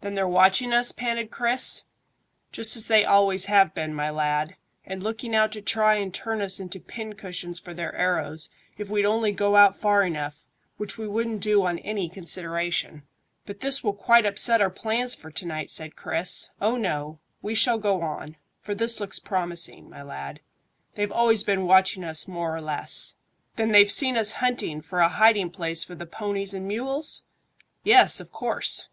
"Then 0.00 0.14
they're 0.14 0.26
watching 0.26 0.72
us?" 0.72 0.90
panted 0.90 1.30
Chris. 1.30 1.84
"Just 2.50 2.78
as 2.78 2.86
they 2.88 3.04
always 3.04 3.44
have 3.44 3.74
been, 3.74 3.92
my 3.92 4.08
lad, 4.08 4.56
and 4.86 5.02
looking 5.02 5.34
out 5.34 5.52
to 5.52 5.60
try 5.60 5.96
and 5.96 6.14
turn 6.14 6.40
us 6.40 6.58
into 6.58 6.80
pin 6.80 7.12
cushions 7.14 7.60
for 7.60 7.74
their 7.74 7.94
arrows, 7.94 8.48
if 8.78 8.88
we'd 8.88 9.04
only 9.04 9.32
go 9.32 9.56
out 9.56 9.76
far 9.76 10.02
enough, 10.02 10.46
which 10.78 10.96
we 10.96 11.06
wouldn't 11.06 11.42
do 11.42 11.66
on 11.66 11.78
any 11.80 12.08
consideration." 12.08 13.02
"But 13.44 13.60
this 13.60 13.84
will 13.84 13.92
quite 13.92 14.24
upset 14.24 14.62
our 14.62 14.70
plans 14.70 15.14
for 15.14 15.30
to 15.32 15.44
night," 15.44 15.68
said 15.68 15.94
Chris. 15.94 16.48
"Oh 16.58 16.78
no. 16.78 17.18
We 17.42 17.54
shall 17.54 17.76
go 17.78 18.00
on; 18.00 18.36
for 18.58 18.74
this 18.74 18.98
looks 18.98 19.18
promising, 19.18 19.90
my 19.90 20.02
lad. 20.02 20.40
They've 20.94 21.12
always 21.12 21.44
been 21.44 21.66
watching 21.66 22.02
us 22.02 22.26
more 22.26 22.56
or 22.56 22.62
less." 22.62 23.16
"Then 23.56 23.72
they've 23.72 23.92
seen 23.92 24.16
us 24.16 24.32
hunting 24.40 24.80
for 24.80 25.00
a 25.00 25.10
hiding 25.10 25.50
place 25.50 25.84
for 25.84 25.94
the 25.94 26.06
ponies 26.06 26.54
and 26.54 26.66
mules?" 26.66 27.24
"Yes, 27.84 28.20
of 28.20 28.32
course." 28.32 28.88